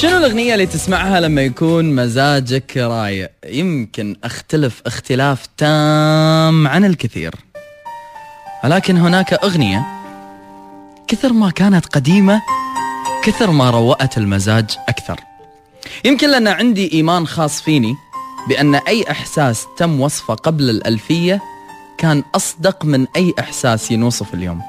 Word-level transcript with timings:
شنو 0.00 0.18
الأغنية 0.18 0.54
اللي 0.54 0.66
تسمعها 0.66 1.20
لما 1.20 1.42
يكون 1.42 1.94
مزاجك 1.94 2.76
رايق؟ 2.76 3.30
يمكن 3.46 4.16
أختلف 4.24 4.82
اختلاف 4.86 5.46
تام 5.56 6.68
عن 6.68 6.84
الكثير. 6.84 7.34
ولكن 8.64 8.96
هناك 8.96 9.32
أغنية 9.32 9.86
كثر 11.08 11.32
ما 11.32 11.50
كانت 11.50 11.86
قديمة 11.86 12.42
كثر 13.22 13.50
ما 13.50 13.70
روأت 13.70 14.18
المزاج 14.18 14.70
أكثر. 14.88 15.20
يمكن 16.04 16.30
لأن 16.30 16.48
عندي 16.48 16.92
إيمان 16.92 17.26
خاص 17.26 17.62
فيني 17.62 17.94
بأن 18.48 18.74
أي 18.74 19.04
إحساس 19.10 19.66
تم 19.76 20.00
وصفه 20.00 20.34
قبل 20.34 20.70
الألفية 20.70 21.40
كان 21.98 22.22
أصدق 22.34 22.84
من 22.84 23.06
أي 23.16 23.34
إحساس 23.38 23.90
ينوصف 23.90 24.34
اليوم. 24.34 24.62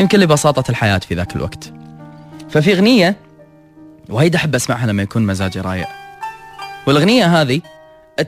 يمكن 0.00 0.20
لبساطة 0.20 0.70
الحياة 0.70 0.98
في 0.98 1.14
ذاك 1.14 1.36
الوقت. 1.36 1.72
ففي 2.50 2.72
أغنية 2.72 3.29
وهيدا 4.10 4.38
أحب 4.38 4.54
أسمعها 4.54 4.86
لما 4.86 5.02
يكون 5.02 5.26
مزاجي 5.26 5.60
رايق. 5.60 5.88
والأغنية 6.86 7.40
هذه 7.40 7.60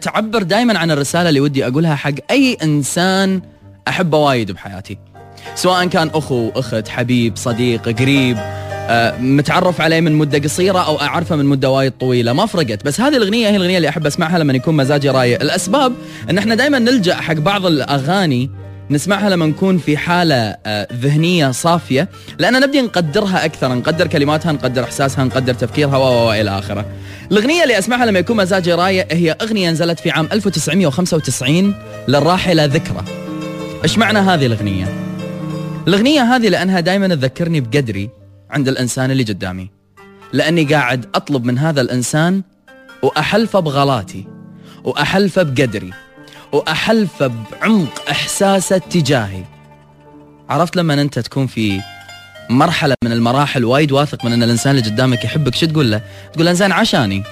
تعبر 0.01 0.43
دائما 0.43 0.79
عن 0.79 0.91
الرسالة 0.91 1.29
اللي 1.29 1.41
ودي 1.41 1.67
أقولها 1.67 1.95
حق 1.95 2.15
أي 2.31 2.57
إنسان 2.63 3.43
أحبه 3.89 4.19
وايد 4.19 4.53
بحياتي. 4.53 4.99
سواء 5.55 5.87
كان 5.87 6.11
أخو 6.15 6.51
أخت 6.57 6.89
حبيب 6.89 7.37
صديق 7.37 7.89
قريب 7.89 8.37
آه، 8.89 9.19
متعرف 9.19 9.81
عليه 9.81 10.01
من 10.01 10.13
مدة 10.13 10.39
قصيرة 10.39 10.79
أو 10.79 11.01
أعرفه 11.01 11.37
من 11.37 11.45
مدة 11.45 11.71
وايد 11.71 11.93
طويلة 11.93 12.33
ما 12.33 12.47
فرقت. 12.47 12.85
بس 12.85 13.01
هذه 13.01 13.17
الأغنية 13.17 13.49
هي 13.49 13.57
الأغنية 13.57 13.77
اللي 13.77 13.89
أحب 13.89 14.07
أسمعها 14.07 14.39
لما 14.39 14.53
يكون 14.53 14.77
مزاجي 14.77 15.11
رايق. 15.11 15.41
الأسباب 15.41 15.93
إن 16.31 16.39
إحنا 16.39 16.55
دائما 16.55 16.79
نلجأ 16.79 17.15
حق 17.15 17.35
بعض 17.35 17.67
الأغاني 17.67 18.51
نسمعها 18.93 19.31
لما 19.31 19.47
نكون 19.47 19.79
في 19.79 19.97
حالة 19.97 20.35
آه، 20.35 20.89
ذهنية 20.93 21.51
صافية 21.51 22.09
لأن 22.39 22.61
نبدي 22.61 22.81
نقدرها 22.81 23.45
أكثر 23.45 23.75
نقدر 23.75 24.07
كلماتها 24.07 24.53
نقدر 24.53 24.85
إحساسها 24.85 25.25
نقدر 25.25 25.55
تفكيرها 25.55 25.97
وإلى 25.97 26.59
آخره. 26.59 26.87
الأغنية 27.31 27.63
اللي 27.63 27.79
أسمعها 27.79 28.07
لما 28.07 28.19
يكون 28.19 28.37
مزاجي 28.37 28.73
رايق 28.73 29.13
هي 29.13 29.33
أغنية 29.33 29.71
نزلت 29.71 30.01
في 30.01 30.11
عام 30.11 30.29
1995 30.33 31.75
للراحلة 32.09 32.65
ذكرى. 32.65 33.05
إيش 33.84 33.99
معنى 33.99 34.19
هذه 34.19 34.47
الأغنية؟ 34.47 34.87
الأغنية 35.89 36.23
هذه 36.23 36.49
لأنها 36.49 36.81
دائما 36.81 37.09
تذكرني 37.09 37.61
بقدري 37.61 38.11
عند 38.51 38.69
الإنسان 38.69 39.11
اللي 39.11 39.23
قدامي. 39.23 39.71
لأني 40.33 40.65
قاعد 40.65 41.06
أطلب 41.15 41.45
من 41.45 41.59
هذا 41.59 41.81
الإنسان 41.81 42.43
وأحلفه 43.03 43.61
بغلاتي 43.61 44.27
وأحلفه 44.84 45.43
بقدري. 45.43 45.91
وأحلفه 46.53 47.33
بعمق 47.53 48.03
إحساسه 48.11 48.78
تجاهي 48.78 49.42
عرفت 50.50 50.77
لما 50.77 50.94
أنت 50.94 51.19
تكون 51.19 51.47
في 51.47 51.81
مرحلة 52.50 52.94
من 53.05 53.12
المراحل 53.12 53.64
وايد 53.64 53.92
واثق 53.92 54.25
من 54.25 54.33
أن 54.33 54.42
الإنسان 54.42 54.77
اللي 54.77 54.91
قدامك 54.91 55.25
يحبك 55.25 55.55
شو 55.55 55.67
تقول 55.67 55.91
له؟ 55.91 56.03
تقول 56.33 56.44
له 56.44 56.50
إنسان 56.50 56.72
عشاني. 56.72 57.22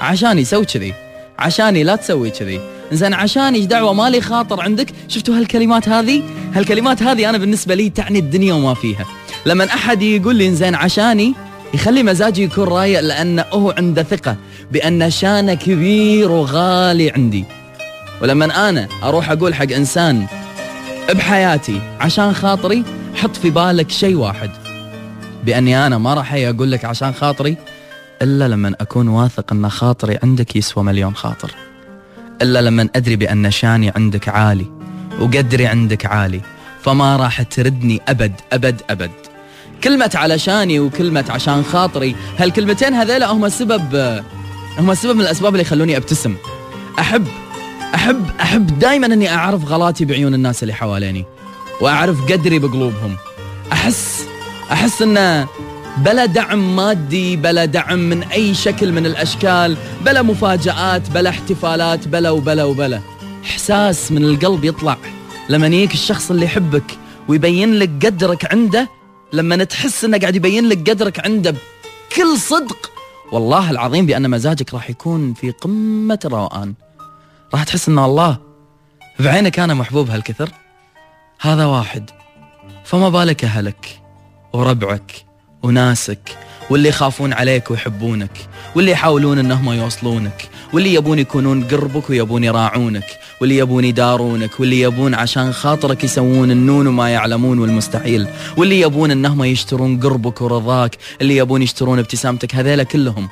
عشاني 0.00 0.44
سوي 0.44 0.64
كذي. 0.64 0.94
عشاني 1.38 1.84
لا 1.84 1.96
تسوي 1.96 2.30
كذي. 2.30 2.60
زين 2.92 3.14
عشان 3.14 3.54
إيش 3.54 3.64
دعوة؟ 3.64 3.92
مالي 3.92 4.20
خاطر 4.20 4.60
عندك. 4.60 4.86
شفتوا 5.08 5.38
هالكلمات 5.38 5.88
هذه؟ 5.88 6.22
هالكلمات 6.54 7.02
هذه 7.02 7.30
أنا 7.30 7.38
بالنسبة 7.38 7.74
لي 7.74 7.90
تعني 7.90 8.18
الدنيا 8.18 8.54
وما 8.54 8.74
فيها. 8.74 9.04
لما 9.46 9.64
أحد 9.64 10.02
يقول 10.02 10.36
لي 10.36 10.54
زين 10.54 10.74
عشاني 10.74 11.34
يخلي 11.74 12.02
مزاجي 12.02 12.42
يكون 12.44 12.64
رايق 12.64 13.00
لأنه 13.00 13.44
هو 13.52 13.74
عنده 13.78 14.02
ثقة 14.02 14.36
بأن 14.72 15.10
شأنه 15.10 15.54
كبير 15.54 16.32
وغالي 16.32 17.10
عندي. 17.10 17.44
ولما 18.22 18.68
أنا 18.68 18.88
أروح 19.02 19.30
أقول 19.30 19.54
حق 19.54 19.72
إنسان 19.72 20.26
بحياتي 21.14 21.80
عشان 22.00 22.32
خاطري 22.32 22.84
حط 23.14 23.36
في 23.36 23.50
بالك 23.50 23.90
شيء 23.90 24.16
واحد. 24.16 24.50
بأني 25.44 25.86
أنا 25.86 25.98
ما 25.98 26.14
راح 26.14 26.34
أقول 26.34 26.72
لك 26.72 26.84
عشان 26.84 27.12
خاطري 27.14 27.56
إلا 28.22 28.48
لما 28.48 28.74
أكون 28.80 29.08
واثق 29.08 29.52
أن 29.52 29.68
خاطري 29.68 30.18
عندك 30.22 30.56
يسوى 30.56 30.84
مليون 30.84 31.14
خاطر. 31.14 31.50
إلا 32.42 32.62
لما 32.62 32.88
أدري 32.96 33.16
بأن 33.16 33.50
شاني 33.50 33.92
عندك 33.96 34.28
عالي 34.28 34.66
وقدري 35.20 35.66
عندك 35.66 36.06
عالي 36.06 36.40
فما 36.82 37.16
راح 37.16 37.42
تردني 37.42 38.00
أبد 38.08 38.32
أبد 38.52 38.82
أبد. 38.90 39.10
كلمة 39.84 40.10
علشاني 40.14 40.80
وكلمة 40.80 41.24
عشان 41.30 41.64
خاطري 41.64 42.16
هالكلمتين 42.38 42.94
هذيلا 42.94 43.26
هم 43.26 43.44
السبب 43.44 44.22
هم 44.78 44.90
السبب 44.90 45.14
من 45.16 45.20
الأسباب 45.20 45.52
اللي 45.52 45.62
يخلوني 45.62 45.96
أبتسم. 45.96 46.34
أحب 46.98 47.26
احب 47.94 48.24
أحب 48.40 48.78
دائما 48.78 49.06
إني 49.06 49.34
أعرف 49.34 49.64
غلاتي 49.64 50.04
بعيون 50.04 50.34
الناس 50.34 50.62
اللي 50.62 50.74
حواليني 50.74 51.24
وأعرف 51.80 52.32
قدري 52.32 52.58
بقلوبهم. 52.58 53.16
احس 53.72 54.24
أحس 54.72 55.02
إنه 55.02 55.48
بلا 55.96 56.26
دعم 56.26 56.76
مادي 56.76 57.36
بلا 57.36 57.64
دعم 57.64 57.98
من 57.98 58.22
أي 58.22 58.54
شكل 58.54 58.92
من 58.92 59.06
الأشكال 59.06 59.76
بلا 60.04 60.22
مفاجآت 60.22 61.10
بلا 61.10 61.30
احتفالات 61.30 62.08
بلا 62.08 62.30
وبلا 62.30 62.64
وبلا. 62.64 63.00
إحساس 63.44 64.12
من 64.12 64.24
القلب 64.24 64.64
يطلع 64.64 64.96
لما 65.48 65.66
يجيك 65.66 65.94
الشخص 65.94 66.30
اللي 66.30 66.44
يحبك 66.44 66.98
ويبين 67.28 67.74
لك 67.74 68.06
قدرك 68.06 68.52
عنده 68.52 68.88
لما 69.32 69.64
تحس 69.64 70.04
إنه 70.04 70.18
قاعد 70.18 70.36
يبين 70.36 70.68
لك 70.68 70.90
قدرك 70.90 71.24
عنده 71.24 71.50
بكل 71.50 72.38
صدق. 72.38 72.90
والله 73.32 73.70
العظيم 73.70 74.06
بأن 74.06 74.30
مزاجك 74.30 74.74
راح 74.74 74.90
يكون 74.90 75.34
في 75.34 75.50
قمة 75.50 76.18
الروقان 76.24 76.74
راح 77.54 77.64
تحس 77.64 77.88
إن 77.88 77.98
الله 77.98 78.38
بعينك 79.20 79.58
أنا 79.58 79.74
محبوب 79.74 80.10
هالكثر؟ 80.10 80.50
هذا 81.40 81.64
واحد. 81.64 82.10
فما 82.84 83.08
بالك 83.08 83.44
اهلك 83.44 84.00
وربعك 84.52 85.12
وناسك 85.62 86.36
واللي 86.70 86.88
يخافون 86.88 87.32
عليك 87.32 87.70
ويحبونك 87.70 88.30
واللي 88.74 88.90
يحاولون 88.90 89.38
إنهم 89.38 89.72
يوصلونك 89.72 90.48
واللي 90.72 90.94
يبون 90.94 91.18
يكونون 91.18 91.64
قربك 91.64 92.10
ويبون 92.10 92.44
يراعونك 92.44 93.04
واللي 93.40 93.56
يبون 93.56 93.84
يدارونك 93.84 94.60
واللي 94.60 94.80
يبون 94.80 95.14
عشان 95.14 95.52
خاطرك 95.52 96.04
يسوون 96.04 96.50
النون 96.50 96.86
وما 96.86 97.10
يعلمون 97.10 97.58
والمستحيل 97.58 98.26
واللي 98.56 98.80
يبون 98.80 99.10
إنهم 99.10 99.44
يشترون 99.44 100.00
قربك 100.00 100.40
ورضاك 100.40 100.96
اللي 101.20 101.36
يبون 101.36 101.62
يشترون 101.62 101.98
ابتسامتك 101.98 102.54
هذيلا 102.54 102.82
كلهم 102.82 103.28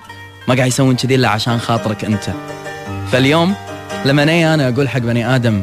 ما 0.49 0.55
قاعد 0.55 0.69
يسوون 0.69 0.97
كذي 0.97 1.15
إلا 1.15 1.29
عشان 1.29 1.59
خاطرك 1.59 2.05
أنت. 2.05 2.31
فاليوم 3.13 3.55
لما 4.05 4.23
أنا 4.55 4.69
أقول 4.69 4.89
حق 4.89 4.99
بني 4.99 5.35
آدم 5.35 5.63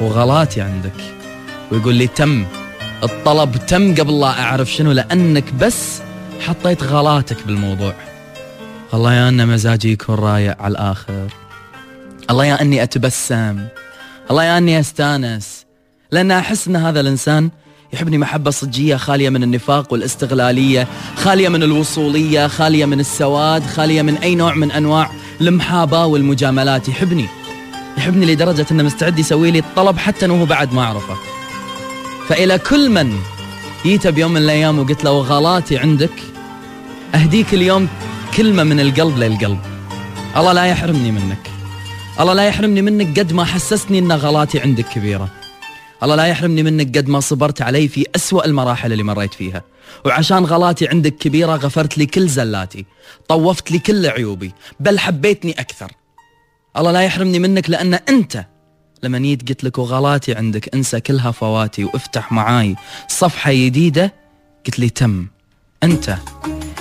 وغلاتي 0.00 0.60
عندك. 0.60 0.92
ويقول 1.72 1.94
لي 1.94 2.06
تم 2.06 2.44
الطلب 3.02 3.56
تم 3.66 3.94
قبل 3.94 4.20
لا 4.20 4.40
أعرف 4.40 4.72
شنو 4.72 4.92
لأنك 4.92 5.52
بس 5.54 6.00
حطيت 6.40 6.82
غلاتك 6.82 7.46
بالموضوع. 7.46 7.94
الله 8.94 9.14
يا 9.14 9.28
أن 9.28 9.48
مزاجي 9.48 9.92
يكون 9.92 10.14
رايق 10.14 10.62
على 10.62 10.72
الآخر. 10.72 11.28
الله 12.30 12.44
يا 12.44 12.62
أني 12.62 12.82
أتبسم. 12.82 13.66
الله 14.30 14.44
يا 14.44 14.58
أني 14.58 14.80
أستانس. 14.80 15.66
لأن 16.12 16.30
أحس 16.30 16.68
أن 16.68 16.76
هذا 16.76 17.00
الإنسان 17.00 17.50
يحبني 17.92 18.18
محبة 18.18 18.50
صجية 18.50 18.96
خالية 18.96 19.30
من 19.30 19.42
النفاق 19.42 19.92
والاستغلالية 19.92 20.86
خالية 21.16 21.48
من 21.48 21.62
الوصولية 21.62 22.46
خالية 22.46 22.84
من 22.84 23.00
السواد 23.00 23.66
خالية 23.66 24.02
من 24.02 24.16
أي 24.16 24.34
نوع 24.34 24.54
من 24.54 24.70
أنواع 24.70 25.10
المحاباة 25.40 26.06
والمجاملات 26.06 26.88
يحبني. 26.88 27.28
يحبني 27.98 28.26
لدرجة 28.26 28.66
أنه 28.70 28.82
مستعد 28.82 29.18
يسوي 29.18 29.50
لي 29.50 29.58
الطلب 29.58 29.98
حتى 29.98 30.26
أنه 30.26 30.46
بعد 30.46 30.72
ما 30.72 30.82
أعرفه. 30.82 31.16
فإلى 32.28 32.58
كل 32.58 32.90
من 32.90 33.18
جيت 33.84 34.06
بيوم 34.06 34.30
من 34.30 34.36
الأيام 34.36 34.78
وقلت 34.78 35.04
له 35.04 35.20
غلاتي 35.20 35.78
عندك 35.78 36.10
أهديك 37.14 37.54
اليوم 37.54 37.88
كلمة 38.36 38.64
من 38.64 38.80
القلب 38.80 39.18
للقلب. 39.18 39.58
الله 40.36 40.52
لا 40.52 40.64
يحرمني 40.64 41.12
منك. 41.12 41.50
الله 42.20 42.34
لا 42.34 42.46
يحرمني 42.46 42.82
منك 42.82 43.18
قد 43.18 43.32
ما 43.32 43.44
حسسني 43.44 43.98
أن 43.98 44.12
غلاتي 44.12 44.60
عندك 44.60 44.84
كبيرة. 44.88 45.28
الله 46.02 46.14
لا 46.14 46.24
يحرمني 46.24 46.62
منك 46.62 46.98
قد 46.98 47.08
ما 47.08 47.20
صبرت 47.20 47.62
علي 47.62 47.88
في 47.88 48.06
أسوأ 48.16 48.44
المراحل 48.44 48.92
اللي 48.92 49.02
مريت 49.02 49.34
فيها. 49.34 49.62
وعشان 50.04 50.44
غلاتي 50.44 50.88
عندك 50.88 51.16
كبيرة 51.16 51.56
غفرت 51.56 51.98
لي 51.98 52.06
كل 52.06 52.28
زلاتي. 52.28 52.84
طوفت 53.28 53.70
لي 53.70 53.78
كل 53.78 54.06
عيوبي. 54.06 54.52
بل 54.80 54.98
حبيتني 54.98 55.52
أكثر. 55.52 55.92
الله 56.78 56.92
لا 56.92 57.00
يحرمني 57.00 57.38
منك 57.38 57.70
لأن 57.70 57.94
أنت 57.94 58.44
لما 59.02 59.18
نيت 59.18 59.48
قلت 59.48 59.64
لك 59.64 59.78
وغلاتي 59.78 60.34
عندك 60.34 60.74
انسى 60.74 61.00
كل 61.00 61.18
هفواتي 61.20 61.84
وافتح 61.84 62.32
معاي 62.32 62.76
صفحة 63.08 63.52
جديدة 63.52 64.14
قلت 64.66 64.78
لي 64.78 64.88
تم. 64.88 65.26
أنت. 65.82 66.16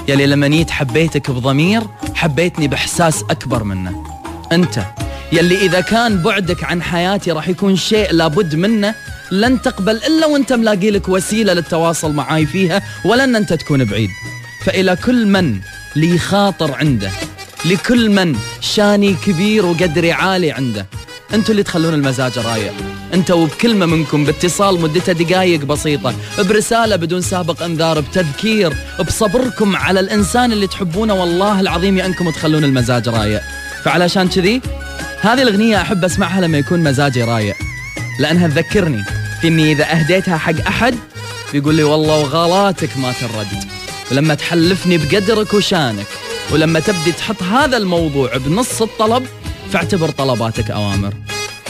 يلي 0.08 0.26
لما 0.26 0.48
نيت 0.48 0.70
حبيتك 0.70 1.32
بضمير 1.32 1.82
حبيتني 2.16 2.68
بإحساس 2.68 3.24
أكبر 3.24 3.64
منه. 3.64 4.04
أنت. 4.52 4.86
يلي 5.32 5.66
إذا 5.66 5.82
كان 5.82 6.22
بعدك 6.24 6.64
عن 6.64 6.82
حياتي 6.82 7.32
راح 7.32 7.50
يكون 7.50 7.76
شيء 7.76 8.12
لابد 8.12 8.56
منه 8.56 8.96
لن 9.32 9.62
تقبل 9.62 9.96
إلا 9.96 10.26
وأنت 10.26 10.54
ملاقي 10.54 10.92
لك 10.92 11.10
وسيلة 11.10 11.54
للتواصل 11.54 12.14
معاي 12.14 12.46
فيها 12.46 12.82
ولن 13.06 13.36
أنت 13.36 13.54
تكون 13.54 13.86
بعيد. 13.86 14.10
فإلى 14.66 14.96
كل 14.96 15.28
من 15.28 15.60
لي 15.96 16.18
خاطر 16.18 16.74
عنده. 16.76 17.12
لكل 17.65 18.09
من 18.09 18.36
شاني 18.62 19.15
كبير 19.25 19.65
وقدري 19.65 20.12
عالي 20.12 20.51
عنده. 20.51 20.86
أنتوا 21.33 21.51
اللي 21.51 21.63
تخلون 21.63 21.94
المزاج 21.94 22.39
رايق. 22.39 22.74
أنتوا 23.13 23.36
وبكلمة 23.36 23.86
منكم 23.86 24.25
باتصال 24.25 24.81
مدتها 24.81 25.13
دقائق 25.13 25.59
بسيطة 25.59 26.13
برسالة 26.39 26.95
بدون 26.95 27.21
سابق 27.21 27.63
انذار 27.63 28.00
بتذكير 28.00 28.74
بصبركم 29.07 29.75
على 29.75 30.00
الإنسان 30.00 30.51
اللي 30.51 30.68
تحبونه 30.68 31.13
والله 31.13 31.59
العظيم 31.59 31.98
يا 31.98 32.06
أنكم 32.06 32.30
تخلون 32.30 32.63
المزاج 32.63 33.09
رايق. 33.09 33.42
فعلشان 33.83 34.27
كذي 34.27 34.62
هذه 35.21 35.42
الأغنية 35.42 35.81
أحب 35.81 36.06
أسمعها 36.06 36.42
لما 36.42 36.57
يكون 36.57 36.83
مزاجي 36.83 37.24
رايق. 37.24 37.56
لأنها 38.19 38.48
تذكرني 38.48 39.03
في 39.42 39.48
إني 39.48 39.71
إذا 39.71 39.92
أهديتها 39.92 40.38
حق 40.38 40.68
أحد 40.68 40.95
بيقول 41.53 41.75
لي 41.75 41.83
والله 41.83 42.19
وغلاتك 42.19 42.98
ما 42.98 43.12
ترد. 43.12 43.63
ولما 44.12 44.33
تحلفني 44.33 44.98
بقدرك 44.98 45.53
وشانك 45.53 46.06
ولما 46.52 46.80
تبدي 46.80 47.12
تحط 47.12 47.44
هذا 47.44 47.78
الموضوع 47.78 48.38
بنص 48.38 48.82
الطلب 48.82 49.26
فاعتبر 49.72 50.10
طلباتك 50.10 50.72
أوامر. 50.72 51.14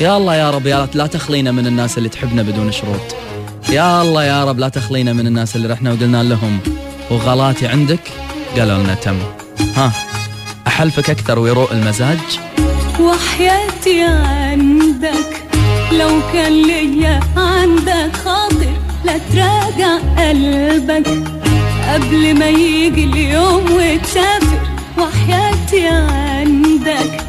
يا 0.02 0.18
الله 0.18 0.36
يا 0.36 0.52
رب 0.52 0.66
يا 0.66 0.88
لا 0.94 1.08
تخلينا 1.08 1.52
من 1.52 1.68
الناس 1.68 1.98
اللي 1.98 2.10
تحبنا 2.10 2.42
بدون 2.42 2.72
شروط. 2.72 3.16
يا 3.70 4.02
الله 4.02 4.24
يا 4.24 4.46
رب 4.46 4.60
لا 4.60 4.70
تخلينا 4.70 5.14
من 5.14 5.28
الناس 5.28 5.56
اللي 5.56 5.68
رحنا 5.68 5.94
وقلنا 5.94 6.24
لهم 6.24 6.60
وغلاتي 7.12 7.68
عندك 7.68 8.00
قالوا 8.58 8.78
لنا 8.78 8.94
تم. 8.94 9.20
ها 9.76 9.92
أحلفك 10.68 11.10
أكثر 11.10 11.40
ويروق 11.40 11.72
المزاج؟ 11.72 12.18
وحياتي 13.00 14.02
عندك 14.04 15.44
لو 15.92 16.10
كان 16.34 16.62
ليا 16.62 17.20
عندك 17.38 18.16
خاطر 18.26 18.74
لا 19.06 19.18
تراجع 19.18 19.98
قلبك. 20.18 21.08
قبل 21.88 22.40
ما 22.40 22.50
يجي 22.50 23.04
اليوم 23.04 23.66
وتسافر 23.72 24.57
وحياتي 25.00 25.88
عندك. 25.88 27.24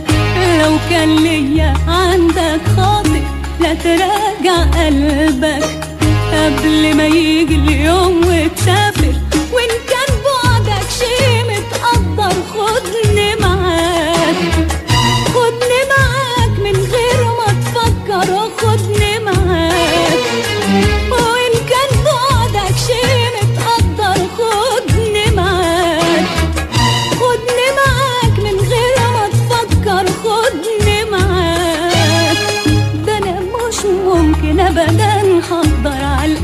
لو 0.61 0.77
كان 0.91 1.17
ليا 1.17 1.75
عندك 1.89 2.61
خاطر 2.77 3.21
لا 3.61 3.75
تراجع 3.75 4.63
قلبك. 4.63 5.89
قبل 6.33 6.97
ما 6.97 7.07
يجي 7.07 7.55
اليوم 7.55 8.21
وتسافر 8.27 9.15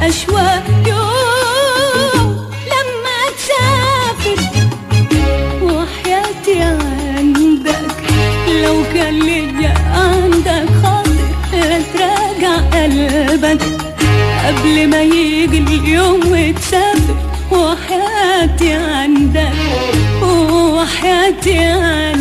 الاشواق 0.05 0.65
يوم 0.87 2.29
لما 2.73 3.21
تسافر 3.37 4.41
وحياتي 5.63 6.63
عندك. 6.63 7.91
لو 8.63 8.77
كان 8.95 9.19
ليا 9.19 9.75
عندك 9.95 10.69
خاطر 10.83 11.71
تراجع 11.95 12.57
قلبك. 12.73 13.63
قبل 14.47 14.89
ما 14.89 15.03
يجي 15.03 15.59
اليوم 15.59 16.21
وتسافر 16.33 17.17
وحياتي 17.53 18.73
عندك 18.73 19.53
وحياتي 20.23 21.59
عندك 21.59 22.14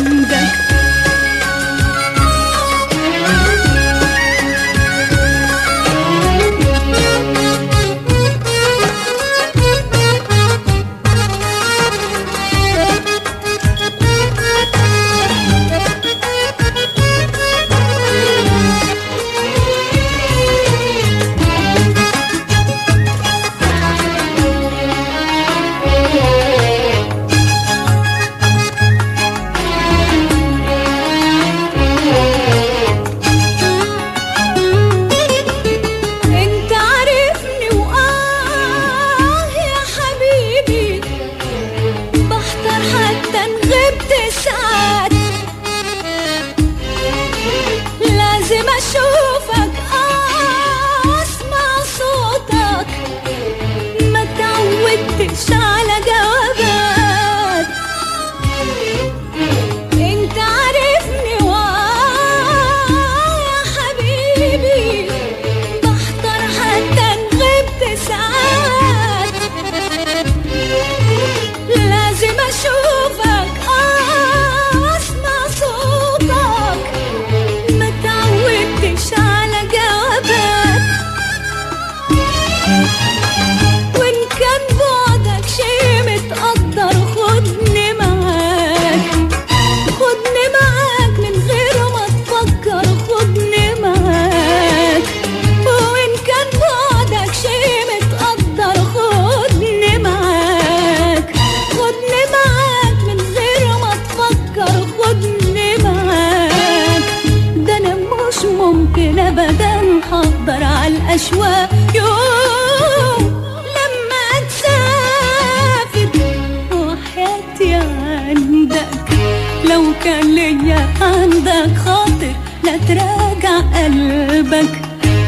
عندك 121.00 121.76
خاطر 121.84 122.34
لا 122.64 122.76
تراجع 122.76 123.58
قلبك. 123.58 124.72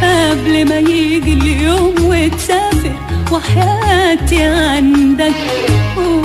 قبل 0.03 0.69
ما 0.69 0.79
يجي 0.79 1.33
اليوم 1.33 1.95
وتسافر 2.01 2.97
وحياتي 3.33 4.43
عندك. 4.43 5.35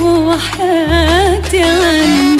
وحياتي 0.03 1.63
عندك. 1.63 2.30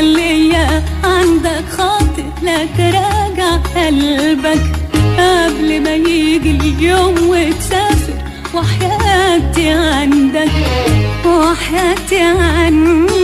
ليا 0.00 0.84
عندك 1.04 1.64
خاطر 1.76 2.24
لا 2.42 2.66
تراجع 2.78 3.56
قلبك. 3.76 4.62
قبل 5.18 5.80
ما 5.82 5.94
يجي 5.94 6.50
اليوم 6.50 7.14
وتسافر 7.28 8.14
وحياتي 8.54 9.70
عندك 9.70 10.50
وحياتي 11.26 12.20
عندك. 12.20 13.17